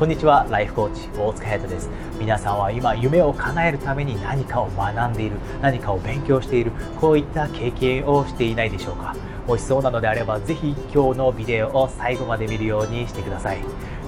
[0.00, 1.90] こんにちはライフコーチ大塚隼人です。
[2.18, 9.14] 皆さんは今夢を叶えるために何かを学んでいる何かを勉強しているこういった経験をしていないでしょうか？
[9.46, 13.58] もしそうなのであればぜひ今日のビデオを最後まで見るようにしてください。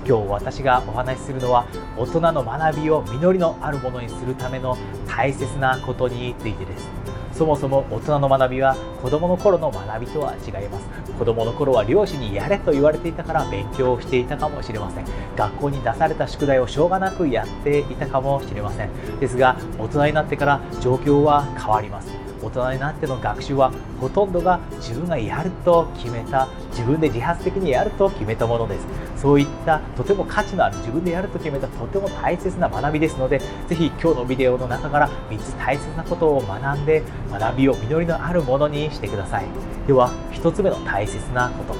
[0.07, 1.67] 今日私がお話しするのは
[1.99, 6.89] 大人の学びを実りのあるものにするための大切なことについてです。
[7.33, 10.87] そもそも大人の学びは子どもの頃の学びとは違います。
[11.19, 15.05] 子どもの頃は両親にやれと言われていたから勉強をしていたかもしれません。
[15.37, 18.91] 学校に出された宿題をしょうがなくやっていたかもしれません。
[19.19, 22.22] ですが大人になってから状況は変わります。
[22.43, 28.87] 大人になっての学習はほとんどが自分がやると決めた自分で自発的にやると決めたものです。
[29.17, 39.45] そういったとても価値のある自分でやると決めたとても大切な学びですのでぜひ今日のビデオの中から3つ大切なことを学んで学びを実りのあるものにしてください。
[39.87, 41.79] では1つ目の大切なこと。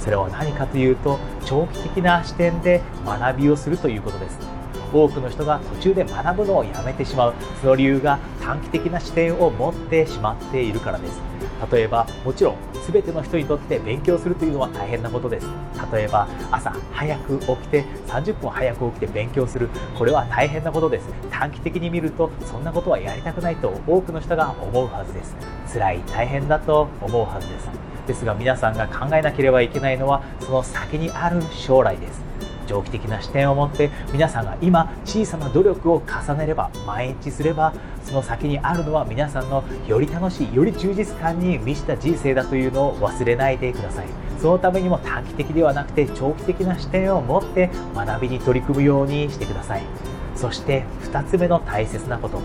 [0.00, 4.59] それは何かというと長期的な視点で学びをするということです。
[4.92, 7.34] 多くの人が途中で学ぶのをやめてしまう。
[7.60, 11.20] その理由が短期的な視点を持ってしまっているからです。
[11.72, 12.56] 例えばもちろん
[12.90, 15.46] 全ての人にとって勉強するというのは大変なことです。
[15.92, 19.68] 例えば朝早く起きて30分早く起きて勉強する。
[19.98, 21.08] これは大変なことです。
[21.30, 25.36] 短期的に見るとそんなことはやりたくないと多くの人が思うはずです。
[25.72, 27.70] 辛い大変だと思うはずです。
[28.06, 32.29] ですが皆さんが考えなければいけないのはその先にある将来です。
[32.70, 44.06] 長期的な視点を持って皆さんが今小さな努力を重ねれば毎日すればその先にあるのは皆さんのより楽しいより充実感に満ちた人生だというのを忘れないでください。
[44.38, 49.82] そのためにも短期的ではなくて長期的な視点を持って学びに取り組むようにしてください。
[50.34, 52.40] そして2つ目の大切なこと。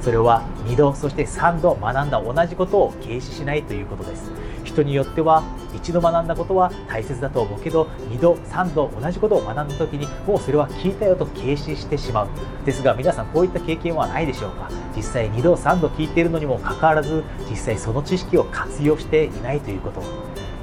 [0.00, 4.32] それは2度そして3度学んだ同じことを軽視しないということです。
[4.64, 5.42] 人によっては
[5.74, 12.28] 一度学んだことは大切だと思うけど2度3度同じことを学んだ時にもうそれは聞いたよと軽視してしまう。
[12.64, 14.70] ですが皆さんこういった経験はないでしょうか？
[14.96, 20.02] 実際2度3度聞いているのにもかかわらず実際その知識を活用していないということ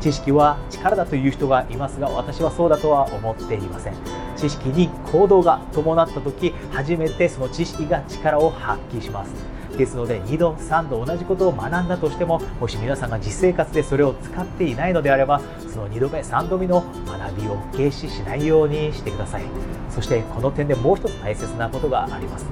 [0.02, 3.94] 知識は力だという人がいますが私はそうだとは思っていません。
[4.36, 9.55] 知識に行動が伴った時初めてその知識が力を発揮します。
[9.78, 15.42] ですので2度3度同じことを学んだとしてももし皆さんが実生活でそれを使っていないのであれば
[15.72, 19.44] その2度目3度目の学びを軽視しないようにしてください。
[19.90, 22.46] そしてこの点でもう一つ大切なことがあります。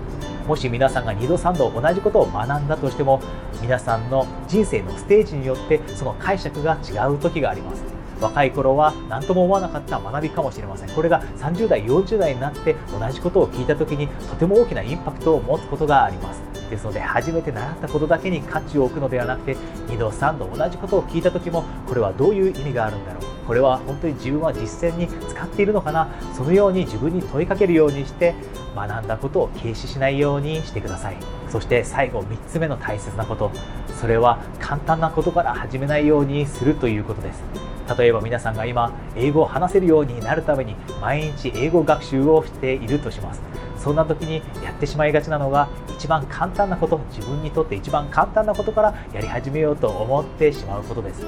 [0.47, 3.21] もし皆さんが2度3度同じことを学んだとしても
[3.61, 7.83] 皆さんの人生のステージによってその解釈が違う時があります。
[8.21, 10.89] 若い頃は何とも思わなかった学びかもしれません。
[10.89, 16.52] これが30代40代になって同じことを聞いた時にとても大きなインパクトを持つことがあります。
[16.69, 19.55] ですので初めて習ったことだけに価値を置くのではなくて
[19.87, 26.07] 2度3度同じことを聞いた時もこれはどういう意味があるんだろうこれは本当に自分は実践に使っているのかな？
[26.33, 28.33] そのように自分に問いかけるようにして
[28.73, 31.17] 学んだことを軽視しないようにしてください。
[31.49, 33.51] そして最後3つ目の大切なこと。
[33.99, 37.43] それは簡単なことから始めないようにするということです。
[37.97, 43.41] 例えば皆さんが今英語を話せるようになるために毎日英語学習をしているとします。
[43.77, 51.25] そんな時にやってしまいがちなのが一番簡単なこと自分にとって一番簡単なことからやり始めようと思ってしまうことです。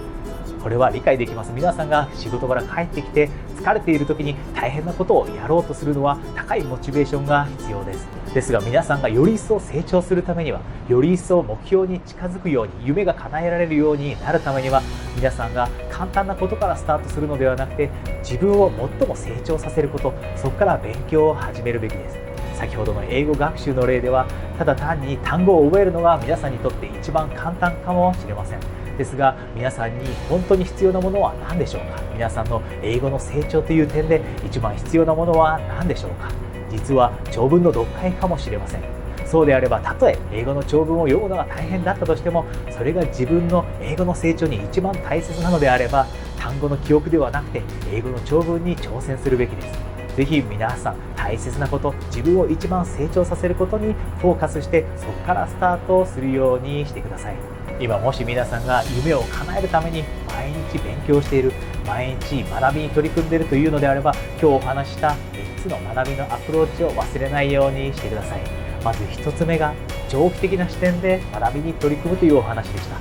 [0.66, 1.52] これは理解できます。
[1.52, 8.08] 皆さんが仕事から帰ってきて疲れている時に大変なことをやろうとするのは高いモチベーションが必要です。
[8.34, 14.82] ですが皆さんがより一層成長するためにはより一層目標に近づくように夢が叶えられるようになるためには
[15.16, 17.92] 皆さんが簡単なことからスタートするのではなくて
[18.24, 22.18] 自分を最も成長させることそこから勉強を始めるべきです。
[22.58, 24.26] 先ほどの英語学習の例では
[24.58, 28.85] ただ単に単語を覚えるのが皆さんにとって一番簡単かもしれません。
[28.98, 32.02] ですが皆さんに本当に必要なものは何でしょうか？
[32.14, 36.32] 皆さんの英語の成長という点で一番必要なものは何でしょうか？
[36.72, 38.82] 実は長文の読解かもしれません。
[39.26, 46.06] そうであればたとえ英語の長文を読むのが大変だったとしてもそれが自分の英語の成長に一番大切なのであれば
[46.38, 50.16] 単語の記憶ではなくて英語の長文に挑戦するべきです。
[50.16, 57.55] ぜひ皆さん大切なこと自分を一番成長させることにフォーカスしてそこからスタートするようにしてください。
[57.80, 61.52] 今もし皆さんが夢を叶えるために毎日勉強している
[61.86, 65.16] 毎日学びに取り組んでいるというのであれば今日お話した3
[65.62, 68.42] つの学びのアプローチを忘れないようにしてください。
[68.84, 69.74] まず1つ目が
[70.08, 72.98] 長期的な視点で学びに取り組むというお話でした。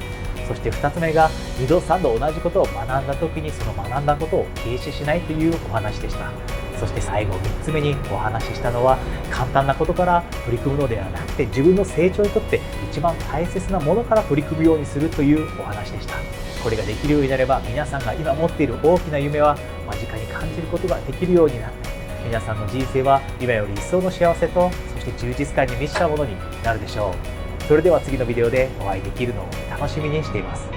[0.48, 6.53] そして2つ目が2度3度同じことを学んだ時にその学んだことを軽視しないというお話でした。
[6.78, 8.98] そして最後3つ目にお話ししたのは
[9.30, 12.60] 簡単なことから取り組むのではなくて自分の成長にとって
[12.90, 16.14] 一番大切なものから取り組むようにするというお話でした。
[16.62, 19.56] これができるようになれば皆さんが今持っている大きな夢は
[19.86, 21.90] 間近に感じることができるようになって
[22.24, 27.64] 皆さんの人生は今より一層の幸せとそして充実感に満ちたものになるでしょう。
[27.64, 30.68] それでは次のビデオでお会いできるのを楽しみにしています。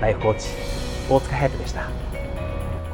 [0.00, 0.48] ライフコーチ
[1.08, 1.88] 大塚隼人でした。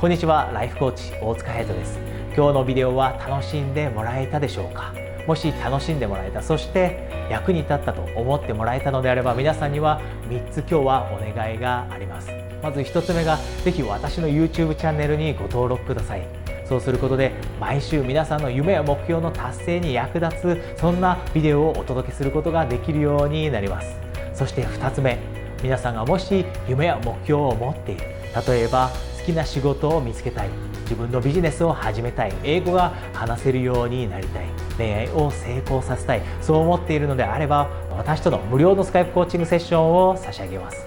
[0.00, 1.98] こんにちはライフコーチ大塚隼人です。
[2.36, 4.92] 今日のビデオは楽しんでもらえたでしょうか？
[5.26, 12.30] もし楽しんでもらえたそして役に立ったと思ってもらえたのであれば皆さんには3つ今日はお願いがあります。
[12.62, 16.26] まず1つ目がぜひ私の YouTube チャンネルにご登録ください。
[16.66, 23.96] そうすることで毎週皆さんの夢や目標の達成に役立つそんなビデオをお届けすることができるようになります。
[24.34, 25.18] そして2つ目
[25.62, 28.04] 皆さんがもし夢や目標を持っている
[28.46, 30.50] 例えば好きな仕事を見つけたい
[30.86, 34.46] 自分のビジネスを始めたい英語が話せるようになりたい。
[34.78, 40.86] 恋愛を成功させたいそう思っているのであれば私との無料のスカイプコーチングセッションを差し上げます。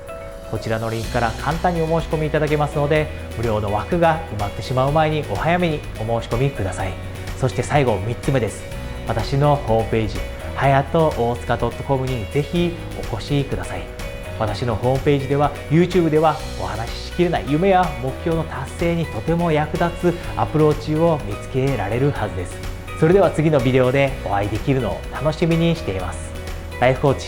[0.52, 3.08] こちらのリンクから簡単にお申し込みいただけますので
[3.38, 6.94] 無料の枠が埋まってしまう前にお早めにお申し込みください。
[7.38, 8.64] そして最後3つ目です。
[9.08, 10.20] 私のホームページ
[10.56, 12.74] はやと大塚 .com にぜひ
[13.12, 13.99] お越しください。
[14.40, 22.58] 私のホームページでは YouTube ではお話ししきれない夢や目標の達成にとても役立つアプローチを見つけられるはずです。
[23.00, 26.32] それでは次のビデオでお会いできるのを楽しみにしています。
[26.80, 27.28] ライフコーチ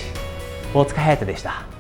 [0.74, 1.71] 大塚隼人でした。